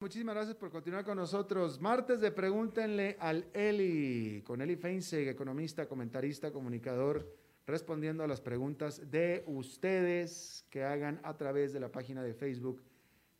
[0.00, 1.78] Muchísimas gracias por continuar con nosotros.
[1.78, 7.30] Martes de Pregúntenle al Eli, con Eli Feinseg, economista, comentarista, comunicador,
[7.66, 12.82] respondiendo a las preguntas de ustedes que hagan a través de la página de Facebook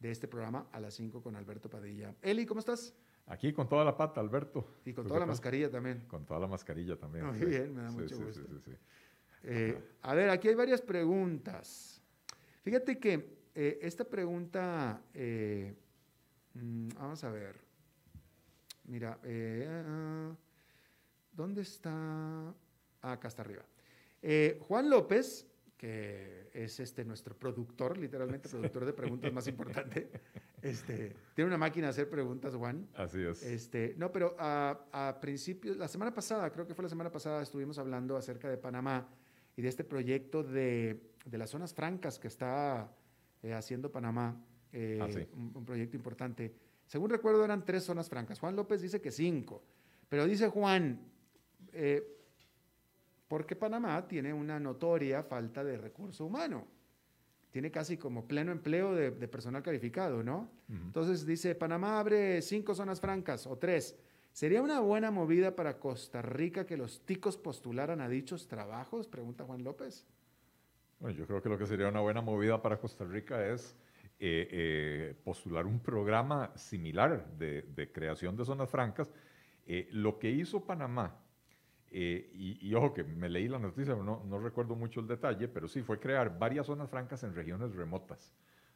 [0.01, 2.15] de este programa a las 5 con Alberto Padilla.
[2.21, 2.95] Eli, ¿cómo estás?
[3.25, 4.67] Aquí con toda la pata, Alberto.
[4.85, 6.05] Y con toda la mascarilla también.
[6.09, 7.25] Con toda la mascarilla también.
[7.25, 8.43] Muy bien, me da mucho gusto.
[9.45, 12.03] Eh, a ver, aquí hay varias preguntas.
[12.61, 15.03] Fíjate que eh, esta pregunta...
[15.15, 15.75] Eh,
[16.55, 17.57] Mm, vamos a ver.
[18.85, 20.33] Mira, eh,
[21.33, 21.91] ¿dónde está?
[23.03, 23.63] Ah, acá está arriba.
[24.23, 25.47] Eh, Juan López,
[25.77, 30.11] que es este nuestro productor, literalmente productor de preguntas más importante,
[30.63, 32.89] este, tiene una máquina de hacer preguntas, Juan.
[32.95, 33.43] Así es.
[33.43, 37.43] Este, no, pero a, a principios, la semana pasada, creo que fue la semana pasada,
[37.43, 39.09] estuvimos hablando acerca de Panamá
[39.57, 42.93] y de este proyecto de, de las zonas francas que está
[43.43, 44.37] eh, haciendo Panamá.
[44.73, 46.55] Eh, ah, un, proyecto importante.
[46.87, 48.39] Según recuerdo eran tres zonas francas.
[48.39, 49.63] Juan López dice que cinco.
[50.09, 51.01] Pero dice Juan,
[51.73, 52.03] eh,
[53.29, 56.67] porque Panamá tiene una notoria falta de recurso humano.
[57.51, 60.49] Tiene casi como pleno empleo de, personal calificado, ¿no?
[60.69, 63.97] Entonces dice, Panamá abre cinco zonas francas o tres.
[64.33, 69.09] ¿Sería una buena movida para Costa Rica que los ticos postularan a dichos trabajos?
[69.09, 70.07] Pregunta Juan López.
[71.01, 73.75] Bueno, yo creo que lo que sería una buena movida para Costa Rica es
[74.23, 79.11] eh, eh, postular un programa similar de, creación de zonas francas.
[79.67, 81.17] Eh, lo que hizo Panamá,
[81.91, 85.81] y, ojo que me leí la noticia, no, no recuerdo mucho el detalle, pero sí
[85.83, 88.35] fue crear varias zonas francas en regiones remotas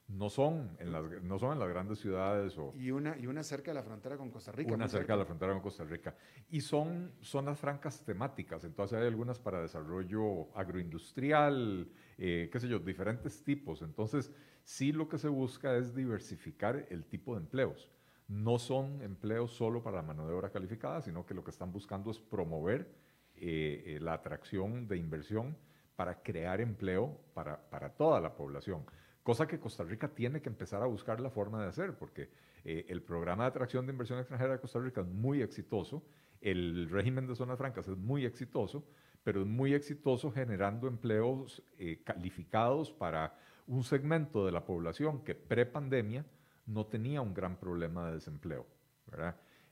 [0.08, 2.56] no son en las, no son en las grandes ciudades.
[2.58, 4.74] O, y, una, y una cerca de la frontera con Costa Rica.
[4.74, 6.14] Una cerca de la frontera con Costa Rica.
[6.50, 13.42] Y son zonas francas temáticas, entonces hay algunas para desarrollo agroindustrial, qué sé yo, diferentes
[13.42, 13.82] tipos.
[13.82, 14.30] Entonces,
[14.64, 17.90] Sí lo que se busca es diversificar el tipo de empleos.
[18.28, 21.70] No son empleos solo para la mano de obra calificada, sino que lo que están
[21.70, 22.88] buscando es promover
[23.36, 25.54] eh, eh, la atracción de inversión
[25.96, 27.58] para crear empleo para,
[27.96, 28.86] toda la población.
[29.22, 32.30] Cosa que Costa Rica tiene que empezar a buscar la forma de hacer, porque
[32.64, 36.06] eh, el programa de atracción de inversión extranjera de Costa Rica es muy exitoso,
[36.40, 38.86] el régimen de zonas francas es muy exitoso,
[39.22, 41.62] pero es muy exitoso generando empleos
[42.05, 43.34] calificados para
[43.67, 46.25] un segmento de la población que pre-pandemia
[46.67, 48.67] no tenía un gran problema de desempleo.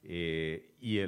[0.04, 0.98] Eh, y,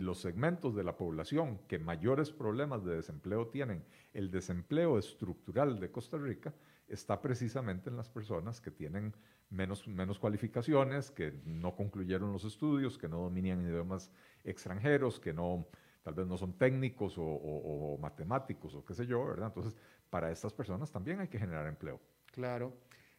[0.00, 5.90] los segmentos de la población que mayores problemas de desempleo tienen, el desempleo estructural de
[5.90, 6.54] Costa Rica
[6.86, 9.14] está precisamente en las personas que tienen
[9.48, 14.10] menos, menos cualificaciones, que no concluyeron los estudios, que no dominan idiomas
[14.44, 15.66] extranjeros, que no,
[16.02, 19.48] tal vez no son técnicos o, o matemáticos o qué sé yo, ¿verdad?
[19.48, 19.76] Entonces,
[20.10, 22.00] para estas personas también hay que generar empleo.
[22.32, 22.72] Claro.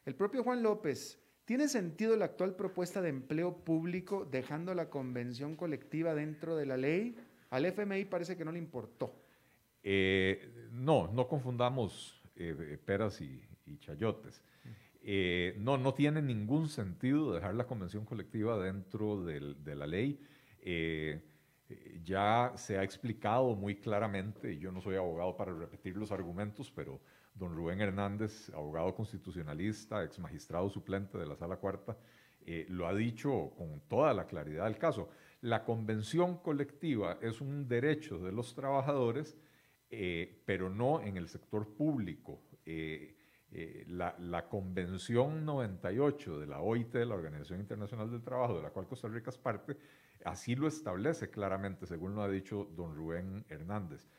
[0.06, 5.56] El propio Juan López, ¿tiene sentido la actual propuesta de empleo público dejando la convención
[5.56, 7.16] colectiva dentro de la ley?
[7.51, 9.16] Al FMI parece que no le importó.
[9.84, 13.41] Eh, no, no confundamos eh, peras y,
[13.79, 14.41] chayotes.
[15.01, 20.19] Eh, no, no tiene ningún sentido dejar la convención colectiva dentro de la ley.
[22.03, 27.00] ya se ha explicado muy claramente, yo no soy abogado para repetir los argumentos, pero
[27.36, 31.98] don Rubén Hernández, abogado constitucionalista, ex magistrado suplente de la Sala Cuarta,
[32.46, 35.10] eh, lo ha dicho con toda la claridad del caso.
[35.42, 39.38] La convención colectiva es un derecho de los trabajadores,
[39.90, 42.42] eh, pero no en el sector público.
[42.66, 43.16] Eh,
[43.88, 48.72] la, la, Convención 98 de la OIT, de la Organización Internacional del Trabajo, de la
[48.72, 49.78] cual Costa Rica es parte,
[50.26, 54.10] así lo establece claramente, según lo ha dicho don Rubén Hernández.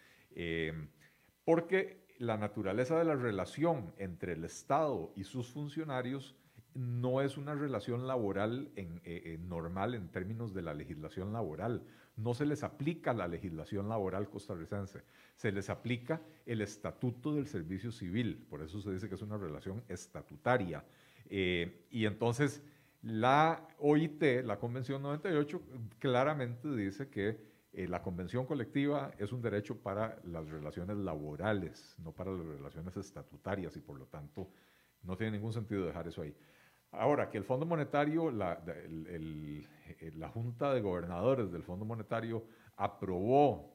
[1.44, 6.36] porque la naturaleza de la relación entre el Estado y sus funcionarios
[6.74, 11.82] no es una relación laboral en, eh, normal en términos de la legislación laboral.
[12.16, 15.02] No se les aplica la legislación laboral costarricense,
[15.36, 19.38] se les aplica el estatuto del servicio civil, por eso se dice que es una
[19.38, 20.84] relación estatutaria.
[21.28, 22.62] Eh, y entonces
[23.02, 25.60] la OIT, la Convención 98,
[25.98, 32.12] claramente dice que eh, la convención colectiva es un derecho para las relaciones laborales, no
[32.12, 34.48] para las relaciones estatutarias y por lo tanto
[35.02, 36.36] no tiene ningún sentido dejar eso ahí.
[36.92, 42.44] Ahora, que el Fondo Monetario, eh, la Junta de Gobernadores del Fondo Monetario
[42.76, 43.74] aprobó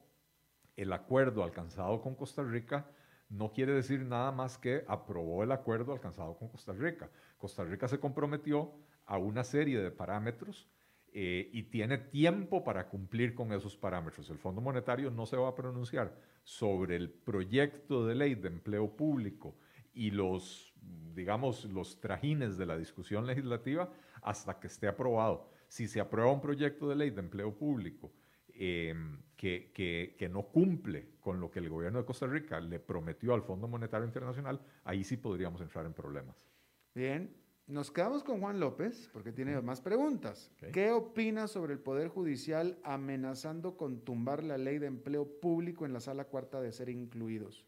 [0.77, 2.85] el acuerdo alcanzado con Costa Rica,
[3.27, 7.09] no quiere decir nada más que aprobó el acuerdo alcanzado con Costa Rica.
[7.37, 8.71] Costa Rica se comprometió
[9.05, 10.69] a una serie de parámetros
[11.13, 14.29] eh, y tiene tiempo para cumplir con esos parámetros.
[14.29, 18.95] El Fondo Monetario no se va a pronunciar sobre el proyecto de ley de empleo
[18.95, 19.55] público
[19.93, 20.73] y los,
[21.15, 23.91] digamos, los trajines de la discusión legislativa
[24.21, 25.49] hasta que esté aprobado.
[25.67, 28.11] Si se aprueba un proyecto de ley de empleo público
[28.53, 33.33] em, que, que, no cumple con lo que el gobierno de Costa Rica le prometió
[33.33, 36.45] al Fondo Monetario Internacional, ahí sí podríamos entrar en problemas.
[36.93, 37.35] Bien,
[37.69, 40.51] nos quedamos con Juan López porque tiene más preguntas.
[40.73, 45.93] ¿Qué opina sobre el Poder Judicial amenazando con tumbar la ley de empleo público en
[45.93, 47.67] la sala cuarta de ser incluidos?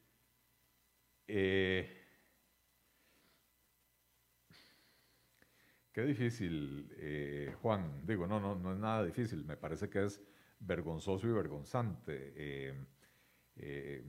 [1.28, 1.88] Eh,
[5.94, 8.04] qué difícil, eh, Juan.
[8.06, 9.46] Digo, no, no, no es nada difícil.
[9.46, 10.20] Me parece que es
[10.60, 12.34] vergonzoso y vergonzante.
[13.56, 14.04] Eh,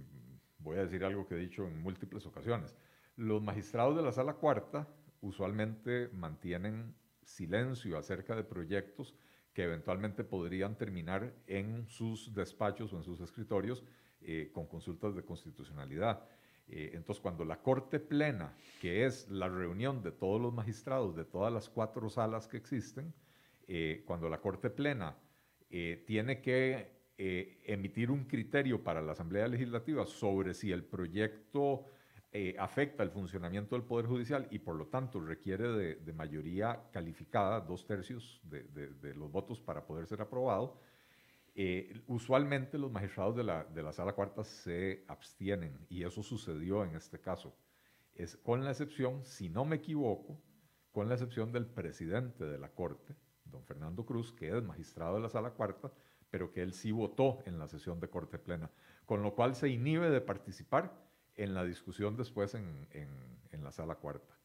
[0.57, 2.75] voy a decir algo que he dicho en múltiples ocasiones.
[3.17, 4.89] Los magistrados de la sala cuarta
[5.23, 9.15] usualmente mantienen silencio acerca de proyectos
[9.55, 13.83] que eventualmente podrían terminar en sus despachos o en sus escritorios
[14.21, 16.25] eh, con consultas de constitucionalidad.
[16.69, 21.25] Eh, entonces, cuando la Corte Plena, que es la reunión de todos los magistrados de
[21.25, 23.13] todas las cuatro salas que existen,
[23.67, 25.17] eh, cuando la Corte Plena
[26.07, 31.87] tiene que emitir un criterio para la Asamblea Legislativa sobre si el proyecto
[32.35, 37.61] eh, afecta el funcionamiento del Poder Judicial y por lo tanto requiere de, mayoría calificada,
[37.61, 40.81] dos tercios de, los votos para poder ser aprobado,
[41.55, 46.85] eh, usualmente los magistrados de la, de la Sala Cuarta se abstienen y eso sucedió
[46.85, 47.55] en este caso.
[48.15, 50.41] Es con la excepción, si no me equivoco,
[50.91, 53.15] con la excepción del presidente de la Corte,
[53.45, 55.93] don Fernando Cruz, que es magistrado de la Sala Cuarta,
[56.31, 58.71] pero que él sí votó en la sesión de Corte Plena,
[59.05, 63.95] con lo cual se inhibe de participar en la discusión después en, en, la sala
[63.95, 64.37] cuarta.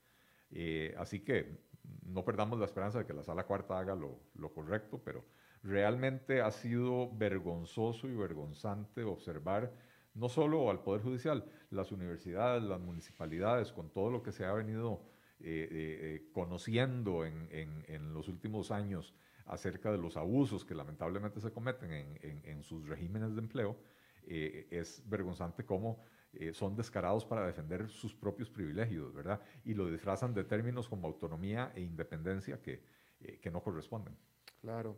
[0.51, 1.60] Eh, así que
[2.06, 5.25] no perdamos la esperanza de que la sala cuarta haga lo, lo, correcto, pero
[5.63, 9.74] realmente ha sido vergonzoso y vergonzante observar
[10.13, 14.54] no solo al Poder Judicial, las universidades, las municipalidades, con todo lo que se ha
[14.54, 15.01] venido
[15.39, 19.13] eh, eh, conociendo en, en, los últimos años
[19.45, 21.92] acerca de los abusos que lamentablemente se cometen
[22.22, 23.78] en, sus regímenes de empleo,
[24.25, 29.41] es vergonzante cómo eh, son descarados para defender sus propios privilegios, ¿verdad?
[29.63, 32.83] Y lo disfrazan de términos como autonomía e independencia que,
[33.21, 34.15] eh, que no corresponden.
[34.62, 34.97] Claro.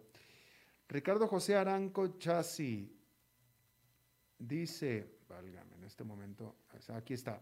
[0.87, 2.97] Ricardo José Aranco Chasi
[4.37, 6.55] dice, válgame, en este momento,
[6.89, 7.41] aquí está.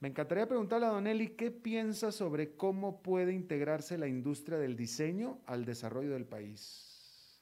[0.00, 4.76] Me encantaría preguntarle a Don Eli qué piensa sobre cómo puede integrarse la industria del
[4.76, 7.40] diseño al desarrollo del país.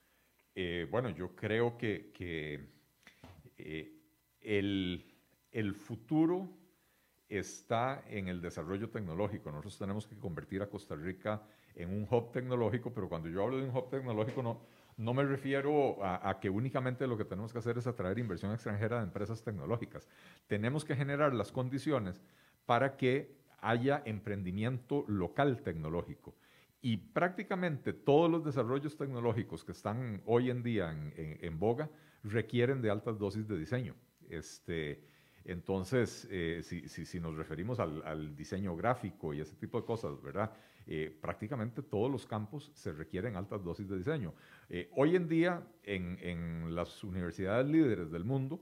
[0.55, 2.77] Eh, bueno, yo creo que, que
[4.41, 5.16] el,
[5.53, 6.49] el futuro
[7.29, 9.51] está en el desarrollo tecnológico.
[9.51, 11.43] Nosotros tenemos que convertir a Costa Rica
[11.75, 14.61] en un hub tecnológico, pero cuando yo hablo de un hub tecnológico no,
[14.97, 18.99] no me refiero a, que únicamente lo que tenemos que hacer es atraer inversión extranjera
[18.99, 20.09] de empresas tecnológicas.
[20.47, 22.23] Tenemos que generar las condiciones
[22.65, 26.35] para que haya emprendimiento local tecnológico.
[26.81, 31.91] Y prácticamente todos los desarrollos tecnológicos que están hoy en día en, boga
[32.23, 33.95] requieren de altas dosis de diseño.
[34.31, 35.03] Este,
[35.47, 40.53] entonces, eh, si, nos referimos al, diseño gráfico y ese tipo de cosas, ¿verdad?
[40.89, 44.35] Eh, prácticamente todos los campos se requieren altas dosis de diseño.
[44.69, 48.61] Eh, hoy en día, en, las universidades líderes del mundo,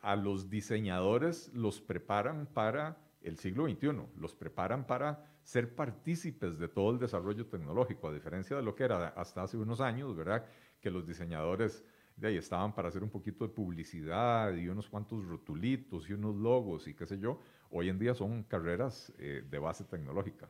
[0.00, 6.66] a los diseñadores los preparan para el siglo XXI, los preparan para ser partícipes de
[6.66, 10.44] todo el desarrollo tecnológico, a diferencia de lo que era hasta hace unos años, ¿verdad?
[10.80, 11.84] Que los diseñadores
[12.16, 16.36] de ahí estaban para hacer un poquito de publicidad y unos cuantos rotulitos y unos
[16.36, 17.40] logos y qué sé yo.
[17.70, 20.48] Hoy en día son carreras eh, de base tecnológica.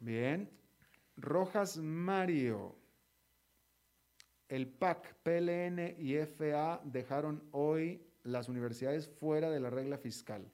[0.00, 0.50] Bien.
[1.16, 2.76] Rojas Mario.
[4.48, 10.50] El PAC, PLN y FA dejaron hoy las universidades fuera de la regla fiscal.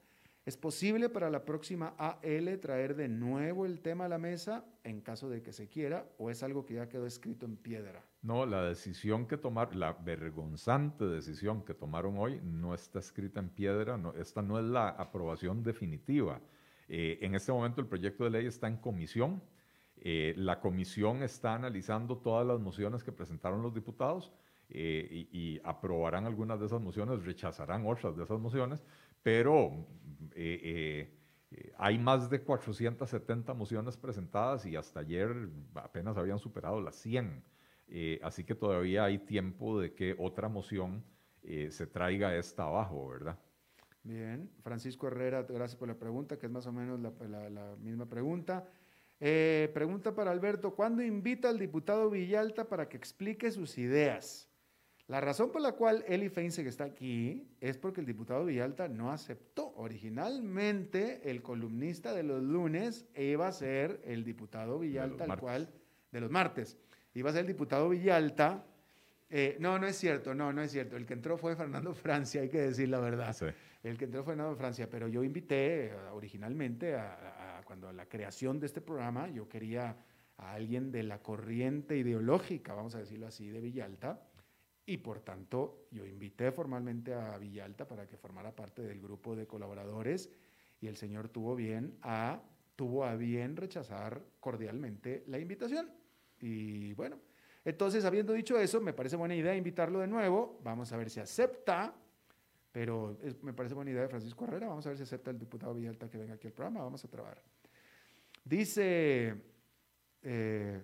[0.46, 5.02] ¿Es posible para la próxima AL traer de nuevo el tema a la mesa en
[5.02, 8.02] caso de que se quiera o es algo que ya quedó escrito en piedra?
[8.22, 13.50] No, la decisión que tomar, la vergonzante decisión que tomaron hoy no está escrita en
[13.50, 16.40] piedra, no, esta no es la aprobación definitiva.
[16.88, 19.42] Eh, en este momento el proyecto de ley está en comisión,
[19.96, 24.32] eh, la comisión está analizando todas las mociones que presentaron los diputados
[24.70, 28.82] eh, y, aprobarán algunas de esas mociones, rechazarán otras de esas mociones,
[29.22, 29.86] pero
[31.76, 37.42] hay más de 470 mociones presentadas y hasta ayer apenas habían superado las 100.
[37.92, 41.04] Eh, así que todavía hay tiempo de que otra moción
[41.42, 43.36] eh, se traiga esta abajo, ¿verdad?
[44.04, 48.66] Bien, Francisco Herrera, gracias por la pregunta, que es más o menos la, misma pregunta.
[49.18, 54.49] Eh, pregunta para Alberto, ¿cuándo invita al diputado Villalta para que explique sus ideas?
[55.10, 59.10] La razón por la cual Eli Feinse está aquí es porque el diputado Villalta no
[59.10, 59.72] aceptó.
[59.74, 65.68] Originalmente el columnista de los lunes iba a ser el diputado Villalta, al cual
[66.12, 66.78] de los martes.
[67.12, 68.64] Iba a ser el diputado Villalta.
[69.28, 70.96] Eh, no, no es cierto, no, no es cierto.
[70.96, 73.34] El que entró fue Fernando Francia, hay que decir la verdad.
[73.82, 78.06] El que entró fue Fernando Francia, pero yo invité eh, originalmente a, cuando a la
[78.06, 79.96] creación de este programa, yo quería
[80.36, 84.20] a alguien de la corriente ideológica, vamos a decirlo así, de Villalta,
[84.90, 89.46] y por tanto yo invité formalmente a Villalta para que formara parte del grupo de
[89.46, 90.28] colaboradores
[90.80, 92.42] y el señor tuvo bien a
[92.74, 95.88] tuvo a bien rechazar cordialmente la invitación.
[96.40, 97.20] Y bueno,
[97.64, 101.20] entonces habiendo dicho eso, me parece buena idea invitarlo de nuevo, vamos a ver si
[101.20, 101.94] acepta,
[102.72, 105.72] pero me parece buena idea de Francisco Herrera, vamos a ver si acepta el diputado
[105.72, 107.40] Villalta que venga aquí al programa, vamos a trabajar.
[108.44, 109.36] Dice
[110.22, 110.82] eh,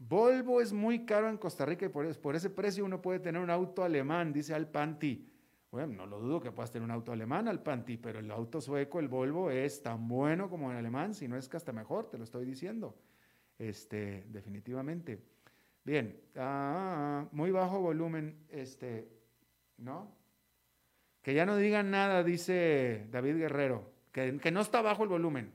[0.00, 3.50] Volvo es muy caro en Costa Rica y por, ese precio uno puede tener un
[3.50, 5.28] auto alemán, dice Alpanti.
[5.70, 8.98] Bueno, no lo dudo que puedas tener un auto alemán, Alpanti, pero el auto sueco,
[8.98, 12.16] el Volvo, es tan bueno como en alemán, si no es que hasta mejor, te
[12.16, 12.96] lo estoy diciendo.
[13.58, 15.22] Este, definitivamente.
[15.84, 19.06] Bien, ah, muy bajo volumen, este,
[19.76, 20.16] ¿no?
[21.20, 25.52] Que ya no digan nada, dice David Guerrero, que, que no está bajo el volumen.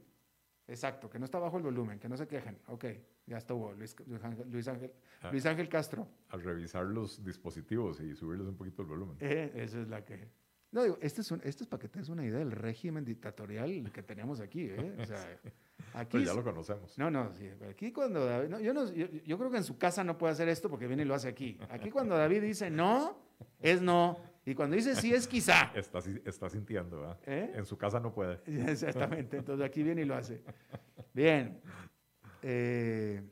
[0.68, 2.60] Exacto, que no está bajo el volumen, que no se quejen.
[2.68, 2.86] Ok,
[3.28, 4.92] ya estuvo, Luis, Luis, Ángel,
[5.22, 5.32] ah.
[5.32, 6.08] Luis Ángel Castro.
[6.30, 9.18] Al revisar los dispositivos y subirles un poquito el volumen.
[9.20, 10.30] Eh, eso es la que...
[10.72, 13.06] No, digo, este es, un, este es para que te des una idea del régimen
[13.06, 14.68] dictatorial que tenemos aquí.
[14.70, 14.96] ¿eh?
[15.00, 15.40] O sea,
[15.94, 16.98] aquí ya lo conocemos.
[16.98, 20.18] No, no, sí, aquí cuando David, yo, no, yo, creo que en su casa no
[20.18, 21.58] puede hacer esto porque viene y lo hace aquí.
[21.70, 23.18] Aquí cuando David dice no,
[23.60, 24.20] es no.
[24.46, 25.72] Y cuando dice sí es quizá.
[25.76, 27.20] Está, está sintiendo, ¿verdad?
[27.26, 27.54] ¿Eh?
[27.56, 28.42] En su casa no puede.
[28.70, 30.42] Exactamente, entonces aquí viene y lo hace.
[31.14, 31.62] Bien.
[32.48, 33.24] Eh,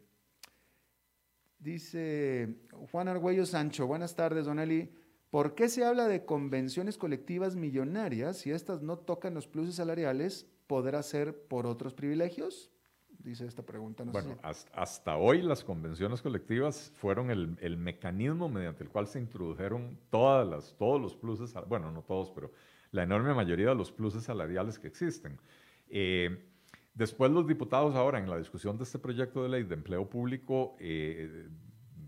[1.60, 2.56] dice
[2.92, 4.92] Juan Argüello Sancho, buenas tardes, Don Eli.
[5.30, 10.48] ¿Por qué se habla de convenciones colectivas millonarias si estas no tocan los pluses salariales?
[10.66, 12.72] ¿Podrá ser por otros privilegios?
[13.20, 14.04] Dice esta pregunta.
[14.04, 20.48] bueno, hasta, hoy las convenciones colectivas fueron el, mecanismo mediante el cual se introdujeron todas
[20.48, 22.52] las, todos los pluses, bueno, no todos, pero
[22.90, 25.40] la enorme mayoría de los pluses salariales que existen.
[25.88, 26.53] Eh,
[26.94, 30.76] Después los diputados ahora en la discusión de este proyecto de ley de empleo público,
[30.80, 31.48] eh,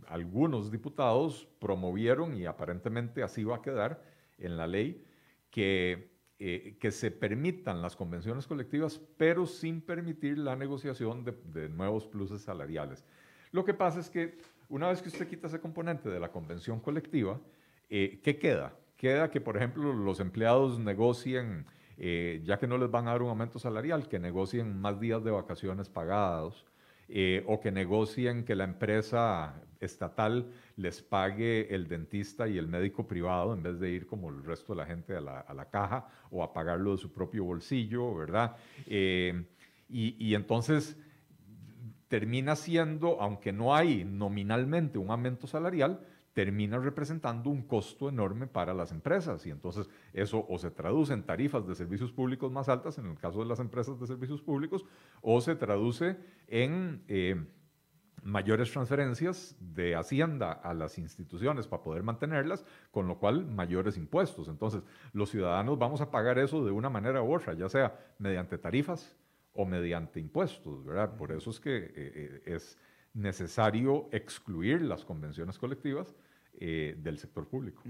[0.07, 4.03] algunos diputados promovieron, y aparentemente así va a quedar
[4.37, 5.03] en la ley,
[5.49, 12.05] que, eh, que se permitan las convenciones colectivas, pero sin permitir la negociación de, nuevos
[12.07, 13.03] pluses salariales.
[13.51, 14.37] Lo que pasa es que
[14.69, 17.39] una vez que usted quita ese componente de la convención colectiva,
[17.89, 18.77] eh, ¿qué queda?
[18.97, 21.65] Queda que, por ejemplo, los empleados negocien
[21.97, 25.23] eh, ya que no les van a dar un aumento salarial, que negocien más días
[25.23, 26.65] de vacaciones pagados
[27.07, 33.07] eh, o que negocien que la empresa estatal les pague el dentista y el médico
[33.07, 36.43] privado en vez de ir como el resto de la gente a la, caja o
[36.43, 38.55] a pagarlo de su propio bolsillo, ¿verdad?
[38.87, 39.45] Eh,
[39.87, 40.97] y, y entonces
[42.07, 45.99] termina siendo, aunque no hay nominalmente un aumento salarial,
[46.35, 51.23] termina representando un costo enorme para las empresas y entonces eso o se traduce en
[51.23, 54.83] tarifas de servicios públicos más altas en el caso de las empresas de servicios públicos
[55.21, 57.41] o se traduce en eh,
[58.21, 64.49] mayores transferencias de Hacienda a las instituciones para poder mantenerlas, con lo cual mayores impuestos.
[64.49, 68.57] Entonces los ciudadanos vamos a pagar eso de una manera u otra, ya sea mediante
[68.57, 69.15] tarifas
[69.53, 71.15] o mediante impuestos, ¿verdad?
[71.15, 72.77] Por eso es que eh, eh, es
[73.13, 76.13] necesario excluir las convenciones colectivas
[76.59, 77.83] eh, del sector público.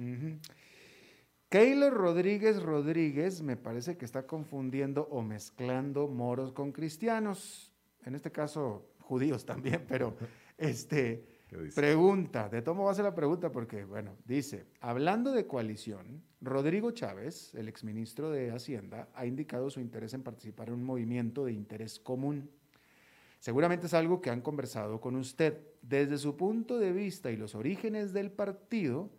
[1.50, 7.72] Keylor Rodríguez Rodríguez me parece que está confundiendo o mezclando moros con cristianos,
[8.04, 10.16] en este caso judíos también, pero
[10.58, 11.26] este
[11.76, 16.92] pregunta, de tomo va a ser la pregunta porque, bueno, dice, hablando de coalición, Rodrigo
[16.92, 21.54] Chávez, el exministro de Hacienda, ha indicado su interés en participar en un movimiento de
[21.54, 22.50] interés común
[23.46, 25.60] Seguramente es algo que han conversado con usted.
[25.84, 29.12] Desde su punto de vista y los orígenes del partido,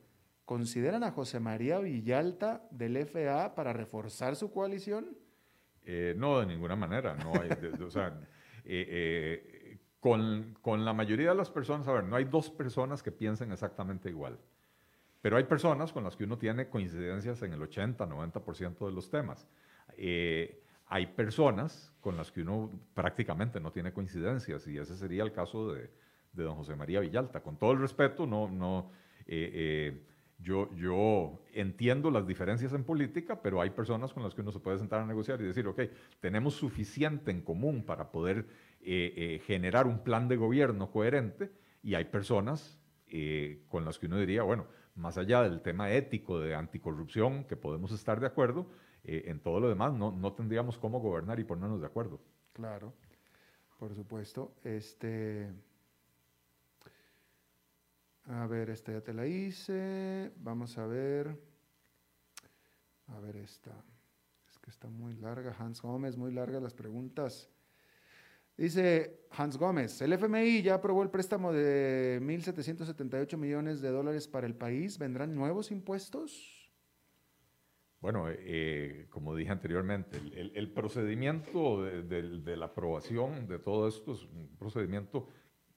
[0.45, 5.17] ¿consideran a José María Villalta del FA para reforzar su coalición?
[5.85, 7.15] Eh, no, de ninguna manera.
[7.15, 7.35] No
[7.87, 8.21] o sea,
[8.65, 13.05] eh, eh, con, con, la mayoría de las personas, a ver, no hay dos personas
[13.05, 14.41] que piensen exactamente igual.
[15.23, 19.09] Pero hay personas con las que uno tiene coincidencias en el 80, 90% de los
[19.09, 19.47] temas.
[20.89, 25.73] Hay personas con las que uno prácticamente no tiene coincidencias y ese sería el caso
[25.73, 25.91] de,
[26.33, 27.43] don José María Villalta.
[27.43, 28.93] Con todo el respeto, no, no,
[29.27, 30.03] eh, eh,
[30.39, 34.61] yo, yo entiendo las diferencias en política, pero hay personas con las que uno se
[34.61, 35.81] puede sentar a negociar y decir, ok,
[36.21, 38.47] tenemos suficiente en común para poder
[38.81, 41.51] eh, generar un plan de gobierno coherente
[41.83, 42.79] y hay personas
[43.69, 44.67] con las que uno diría, bueno,
[44.97, 48.67] más allá del tema ético de anticorrupción, que podemos estar de acuerdo,
[49.09, 52.21] eh, en todo lo demás no, no tendríamos cómo gobernar y ponernos de acuerdo.
[52.53, 52.93] Claro.
[53.79, 54.55] Por supuesto.
[54.65, 55.49] Este.
[58.25, 60.33] A ver, esta ya te la hice.
[60.39, 61.39] Vamos a ver.
[63.07, 63.71] A ver esta.
[64.49, 65.55] Es que está muy larga.
[65.57, 67.49] Hans Gómez, muy largas las preguntas.
[68.57, 74.47] Dice Hans Gómez, el FMI ya aprobó el préstamo de 1.778 millones de dólares para
[74.47, 74.99] el país.
[74.99, 76.56] ¿Vendrán nuevos impuestos?
[78.01, 84.55] Bueno, eh, como dije anteriormente, el, procedimiento de, la aprobación de todo esto es un
[84.59, 85.29] procedimiento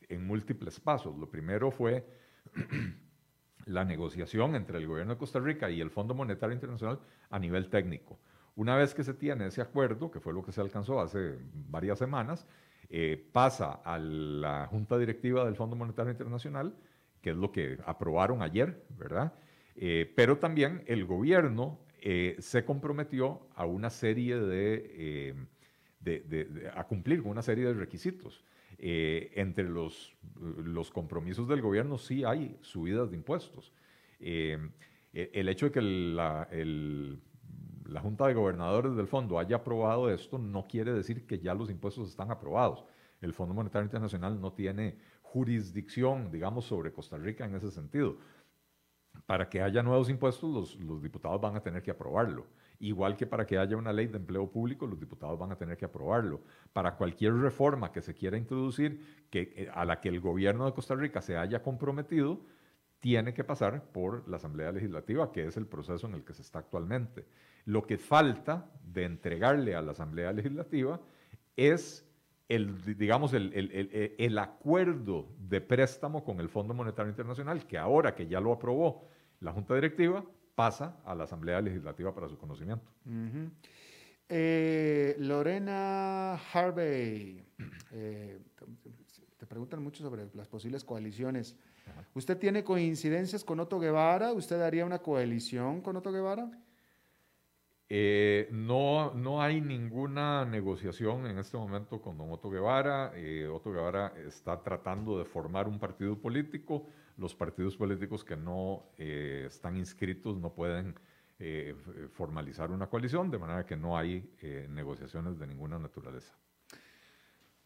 [0.07, 1.17] en múltiples pasos.
[1.17, 2.05] Lo primero fue
[3.65, 6.99] la negociación entre el gobierno de Costa Rica y el Fondo Monetario Internacional
[7.29, 8.19] a nivel técnico.
[8.55, 11.97] Una vez que se tiene ese acuerdo, que fue lo que se alcanzó hace varias
[11.97, 12.45] semanas,
[12.89, 16.75] eh, pasa a la Junta Directiva del Fondo Monetario Internacional,
[17.21, 19.33] que es lo que aprobaron ayer, ¿verdad?
[19.75, 25.35] Eh, pero también el gobierno eh, se comprometió a una serie de,
[26.73, 28.43] a cumplir con una serie de requisitos.
[28.77, 30.15] entre los,
[30.63, 33.73] los, compromisos del gobierno sí hay subidas de impuestos.
[34.19, 36.47] el hecho de que la,
[37.89, 41.69] la Junta de Gobernadores del Fondo haya aprobado esto no quiere decir que ya los
[41.69, 42.85] impuestos están aprobados.
[43.21, 48.17] El Fondo Monetario Internacional no tiene jurisdicción, digamos, sobre Costa Rica en ese sentido.
[49.25, 52.47] Para que haya nuevos impuestos, los, diputados van a tener que aprobarlo.
[52.79, 55.77] Igual que para que haya una ley de empleo público, los diputados van a tener
[55.77, 56.41] que aprobarlo.
[56.73, 60.95] Para cualquier reforma que se quiera introducir, eh, a la que el gobierno de Costa
[60.95, 62.41] Rica se haya comprometido,
[62.99, 66.41] tiene que pasar por la Asamblea Legislativa, que es el proceso en el que se
[66.41, 67.25] está actualmente.
[67.65, 70.99] Lo que falta de entregarle a la Asamblea Legislativa
[71.55, 72.08] es
[72.49, 78.15] el, digamos, el, el, el, acuerdo de préstamo con el Fondo Monetario Internacional, que ahora
[78.15, 79.07] que ya lo aprobó
[79.39, 80.25] la Junta Directiva,
[80.55, 82.91] pasa a la Asamblea Legislativa para su conocimiento.
[84.27, 87.45] Eh, Lorena Harvey,
[87.91, 88.39] eh,
[89.37, 91.55] te preguntan mucho sobre las posibles coaliciones.
[92.15, 94.33] ¿Usted tiene coincidencias con Otto Guevara?
[94.33, 96.51] ¿Usted haría una coalición con Otto Guevara?
[97.91, 103.11] Eh, no, no hay ninguna negociación en este momento con don Otto Guevara.
[103.15, 106.85] Eh, Otto Guevara está tratando de formar un partido político.
[107.17, 110.95] Los partidos políticos que no eh, están inscritos no pueden
[112.11, 114.29] formalizar una coalición, de manera que no hay
[114.67, 116.37] negociaciones de ninguna naturaleza.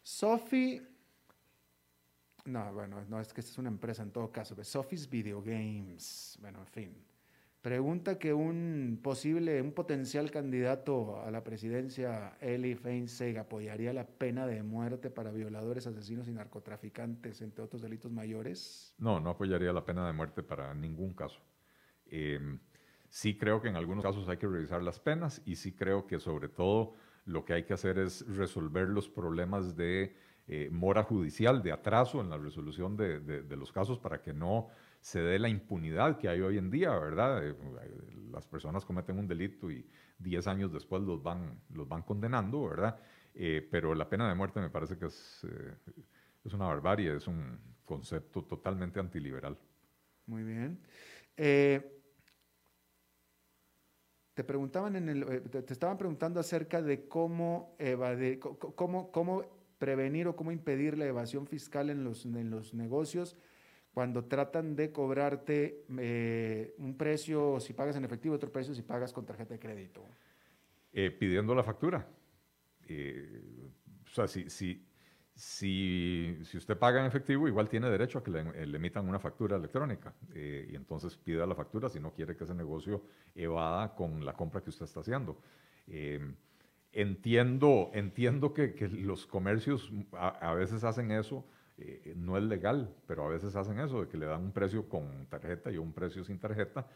[0.00, 0.80] Sophie
[2.44, 4.54] no, bueno, no, es que esta es una empresa en todo caso.
[4.62, 6.38] Sophie's Video Games.
[6.40, 7.04] Bueno, en fin.
[7.64, 14.46] Pregunta que un posible, un potencial candidato a la presidencia, Eli Feinstein, apoyaría la pena
[14.46, 18.94] de muerte para violadores, asesinos y narcotraficantes, entre otros delitos mayores.
[18.98, 21.40] No, no apoyaría la pena de muerte para ningún caso.
[22.04, 22.58] Em,
[23.08, 26.18] sí creo que en algunos casos hay que revisar las penas y sí creo que
[26.20, 30.14] sobre todo lo que hay que hacer es resolver los problemas de
[30.48, 34.68] eh, mora judicial, de atraso en la resolución de, de los casos para que no
[35.04, 37.46] se dé la impunidad que hay hoy en día, ¿verdad?
[37.46, 37.54] Eh,
[38.32, 39.86] las personas cometen un delito y
[40.18, 42.98] 10 años después los van, los van condenando, ¿verdad?
[43.34, 45.74] Eh, pero la pena de muerte me parece que es, eh,
[46.42, 49.58] es una barbarie, es un concepto totalmente antiliberal.
[50.24, 50.80] Muy bien.
[51.36, 51.82] te
[54.42, 59.42] preguntaban en el, te estaban preguntando acerca de cómo, evadir, cómo, cómo
[59.76, 63.36] prevenir o cómo impedir la evasión fiscal en los, en los negocios
[63.94, 69.12] cuando tratan de cobrarte eh, un precio si pagas en efectivo, otro precio si pagas
[69.12, 70.04] con tarjeta de crédito?
[70.92, 72.04] Eh, pidiendo la factura.
[72.88, 73.70] Eh,
[74.04, 74.84] o sea, si, si,
[75.32, 78.40] si, si, usted paga en efectivo, igual tiene derecho a que le,
[78.76, 80.12] emitan una factura electrónica.
[80.34, 83.04] y entonces pida la factura si no quiere que ese negocio
[83.36, 85.40] evada con la compra que usted está haciendo.
[86.92, 91.44] entiendo entiendo que, que los comercios a, a veces hacen eso
[91.76, 94.88] eh, no es legal, pero a veces hacen eso, de que le dan un precio
[94.88, 96.86] con tarjeta y un precio sin tarjeta,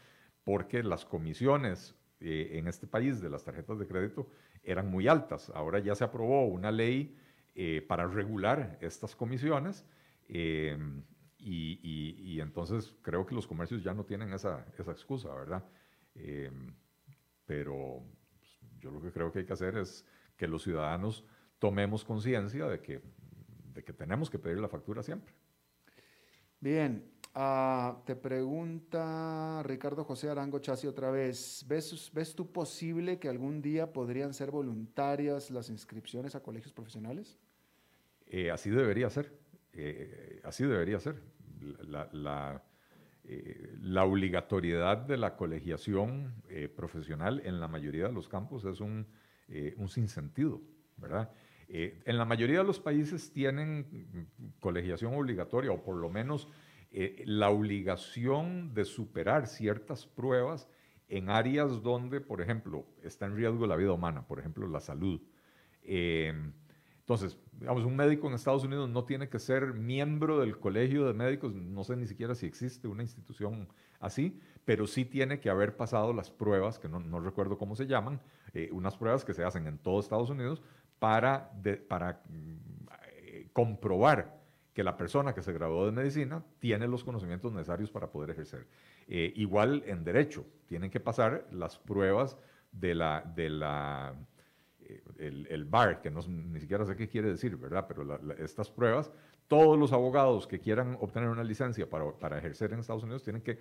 [0.43, 4.29] porque las comisiones eh, en este país de las tarjetas de crédito
[4.63, 5.51] eran muy altas.
[5.53, 7.17] Ahora ya se aprobó una ley
[7.55, 9.85] eh, para regular estas comisiones
[10.27, 11.03] em,
[11.37, 15.65] y, entonces creo que los comercios ya no tienen esa, esa excusa, ¿verdad?
[16.15, 16.73] Em,
[17.45, 18.01] pero
[18.37, 20.05] pues, yo lo que creo que hay que hacer es
[20.37, 21.25] que los ciudadanos
[21.59, 23.01] tomemos conciencia de que
[23.83, 25.33] que tenemos que pedir la factura siempre.
[26.59, 33.29] Bien, ah, te pregunta Ricardo José Arango Chasi otra vez, ¿ves, ¿ves tú posible que
[33.29, 37.39] algún día podrían ser voluntarias las inscripciones a colegios profesionales?
[38.27, 39.33] Eh, así debería ser,
[39.73, 41.21] eh, así debería ser.
[41.87, 42.63] La,
[43.23, 46.41] eh, la, obligatoriedad de la colegiación
[46.75, 49.07] profesional en la mayoría de los campos es un,
[49.77, 50.61] un sinsentido,
[50.95, 51.29] ¿verdad?
[51.71, 54.27] Eh, en la mayoría de los países tienen
[54.59, 56.47] colegiación obligatoria o por lo menos
[56.91, 60.67] eh, la obligación de superar ciertas pruebas
[61.09, 65.21] en áreas donde, por ejemplo, está en riesgo la vida humana, por ejemplo, la salud.
[65.83, 66.33] Eh,
[67.01, 71.13] entonces, digamos, un médico en Estados Unidos no tiene que ser miembro del colegio de
[71.13, 73.67] médicos, no sé ni siquiera si existe una institución
[73.99, 78.21] así, pero sí tiene que haber pasado las pruebas, que no, recuerdo cómo se llaman,
[78.71, 80.61] unas pruebas que se hacen en todo Estados Unidos
[80.99, 81.51] para,
[81.87, 84.39] para mm, comprobar
[84.73, 88.67] que la persona que se graduó de medicina tiene los conocimientos necesarios para poder ejercer.
[89.07, 92.37] Eh, igual en derecho, tienen que pasar las pruebas
[92.71, 94.13] de la, de la
[94.81, 95.03] eh,
[95.49, 97.85] el, BAR, que no, ni siquiera sé qué quiere decir, ¿verdad?
[97.87, 99.11] Pero estas pruebas,
[99.47, 103.41] todos los abogados que quieran obtener una licencia para, para ejercer en Estados Unidos tienen
[103.41, 103.59] que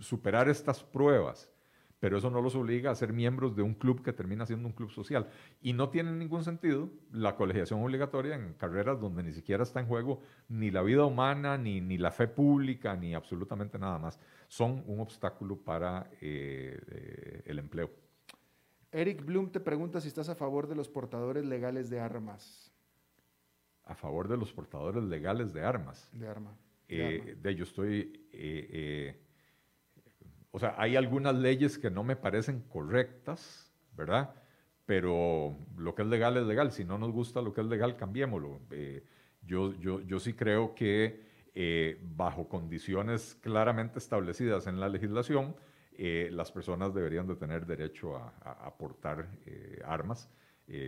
[0.00, 1.50] superar estas pruebas
[2.00, 4.74] pero eso no los obliga a ser miembros de un club que termina siendo un
[4.74, 5.28] club social.
[5.60, 9.86] Y no tiene ningún sentido la colegiación obligatoria en carreras donde ni siquiera está en
[9.86, 14.20] juego ni la vida humana, ni, ni la fe pública, ni absolutamente nada más.
[14.46, 17.90] Son un obstáculo para eh, eh, el empleo.
[18.92, 22.72] Eric Bloom te pregunta si estás a favor de los portadores legales de armas.
[23.84, 26.08] A favor de los portadores legales de armas.
[26.12, 26.56] De arma.
[26.90, 28.28] Eh, de, ello estoy
[30.50, 34.34] o sea, hay algunas leyes que no me parecen correctas, ¿verdad?
[34.86, 36.72] Pero lo que es legal es legal.
[36.72, 38.60] Si no nos gusta lo que es legal, cambiémoslo.
[38.70, 39.04] Eh,
[39.42, 45.56] yo, yo, yo sí creo que eh, bajo condiciones claramente establecidas en la legislación,
[45.92, 49.28] eh, las personas deberían de tener derecho a, a, portar
[49.84, 50.30] armas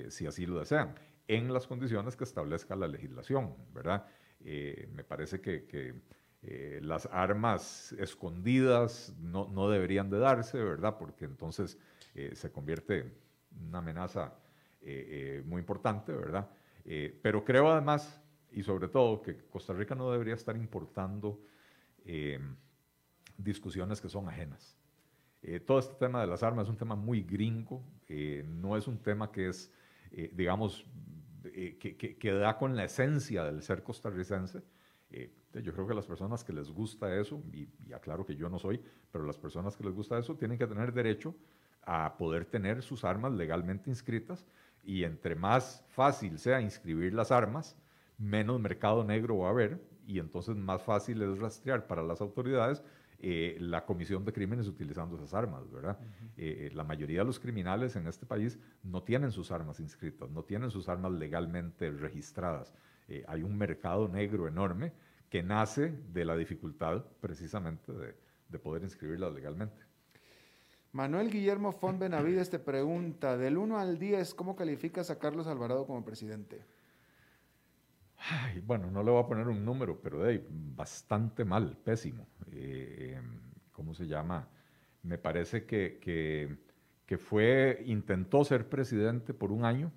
[0.08, 0.94] si así lo desean,
[1.26, 4.06] en las condiciones que establezca la legislación, ¿verdad?
[4.40, 5.94] me parece que, que
[6.42, 10.96] eh, las armas escondidas no, no, deberían de darse, ¿verdad?
[10.98, 11.76] Porque entonces
[12.14, 14.32] eh, se convierte en una amenaza
[14.80, 16.48] eh, muy importante, ¿verdad?
[17.22, 21.38] pero creo además, y sobre todo, que Costa Rica no debería estar importando
[23.36, 24.76] discusiones que son ajenas.
[25.66, 27.84] todo este tema de las armas es un tema muy gringo,
[28.44, 29.70] no es un tema que es,
[30.32, 30.84] digamos,
[31.78, 34.62] que, da con la esencia del ser costarricense.
[35.54, 38.80] Yo creo que las personas que les gusta eso, y, aclaro que yo no soy,
[39.10, 41.34] pero las personas que les gusta eso tienen que tener derecho
[41.82, 44.46] a poder tener sus armas legalmente inscritas
[44.84, 47.76] y entre más fácil sea inscribir las armas,
[48.18, 52.82] menos mercado negro va a haber y entonces más fácil es rastrear para las autoridades
[53.22, 55.98] eh, la comisión de crímenes utilizando esas armas, ¿verdad?
[56.38, 60.42] Eh, la mayoría de los criminales en este país no tienen sus armas inscritas, no
[60.42, 62.72] tienen sus armas legalmente registradas.
[63.08, 64.92] Eh, hay un mercado negro enorme
[65.30, 69.80] que nace de la dificultad precisamente de, poder inscribirlas legalmente.
[70.92, 75.86] Manuel Guillermo Font Benavides te pregunta, del 1 al 10, ¿cómo calificas a Carlos Alvarado
[75.86, 76.60] como presidente?
[78.66, 82.26] bueno, no le voy a poner un número, pero de bastante mal, pésimo.
[82.50, 83.40] Eh, em,
[83.72, 84.48] ¿Cómo se llama?
[85.04, 86.58] Me parece que, que,
[87.06, 89.92] que, fue, intentó ser presidente por un año,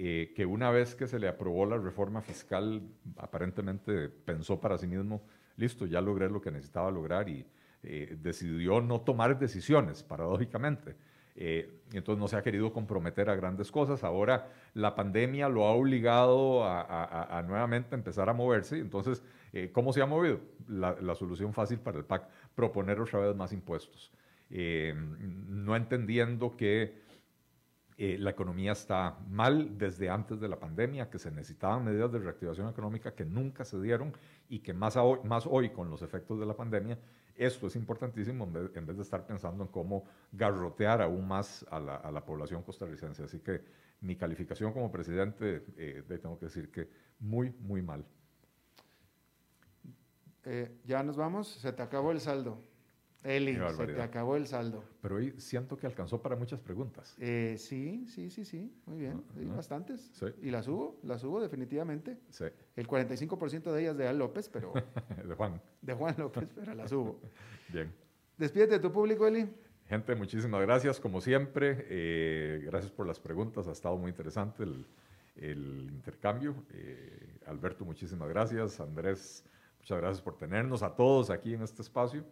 [0.00, 2.80] eh, que una vez que se le aprobó la reforma fiscal,
[3.16, 5.22] aparentemente pensó para sí mismo,
[5.56, 7.44] listo, ya logré lo que necesitaba lograr y
[7.82, 10.94] eh, decidió no tomar decisiones, paradójicamente.
[11.34, 14.04] Eh, entonces no se ha querido comprometer a grandes cosas.
[14.04, 18.78] Ahora la pandemia lo ha obligado a, nuevamente empezar a moverse.
[18.78, 19.24] Entonces,
[19.72, 20.38] ¿cómo se ha movido?
[20.68, 24.12] La, la, solución fácil para el PAC, proponer otra vez más impuestos.
[24.48, 27.07] no entendiendo que
[28.00, 32.20] eh, la economía está mal desde antes de la pandemia, que se necesitaban medidas de
[32.20, 34.12] reactivación económica que nunca se dieron
[34.48, 36.96] y que más, hoy, con los efectos de la pandemia,
[37.34, 42.24] esto es importantísimo en vez, de estar pensando en cómo garrotear aún más a la,
[42.24, 43.24] población costarricense.
[43.24, 43.62] Así que
[44.00, 48.04] mi calificación como presidente, eh, tengo que decir que muy, muy mal.
[50.44, 52.62] Eh, ya nos vamos, se te acabó el saldo.
[53.24, 54.84] Eli, se te acabó el saldo.
[55.02, 57.16] Pero hoy siento que alcanzó para muchas preguntas.
[57.18, 60.12] Eh, sí, sí, sí, sí, muy bien, ah, bastantes.
[60.40, 62.16] Y las hubo, las hubo definitivamente.
[62.30, 62.44] Sí.
[62.76, 64.72] El 45% de ellas de Al López, pero...
[65.26, 65.60] de Juan.
[65.82, 67.20] De Juan López, pero las hubo.
[67.72, 67.92] bien.
[68.36, 69.48] Despídete de tu público, Eli.
[69.86, 71.86] Gente, muchísimas gracias, como siempre.
[71.88, 74.86] Eh, gracias por las preguntas, ha estado muy interesante el,
[75.34, 76.54] el intercambio.
[76.70, 78.78] Eh, Alberto, muchísimas gracias.
[78.78, 79.44] Andrés,
[79.80, 82.24] muchas gracias por tenernos a todos aquí en este espacio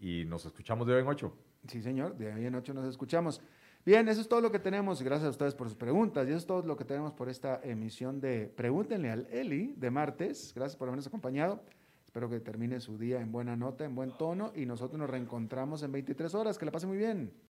[0.00, 1.36] y nos escuchamos de hoy en ocho.
[1.68, 3.40] Sí, señor, de hoy en ocho nos escuchamos.
[3.84, 5.00] Bien, eso es todo lo que tenemos.
[5.02, 6.26] Gracias a ustedes por sus preguntas.
[6.26, 9.90] Y eso es todo lo que tenemos por esta emisión de Pregúntenle al Eli de
[9.90, 10.52] martes.
[10.54, 11.62] Gracias por habernos acompañado.
[12.04, 14.52] Espero que termine su día en buena nota, en buen tono.
[14.54, 16.58] Y nosotros nos reencontramos en 23 horas.
[16.58, 17.32] Que la pase muy bien.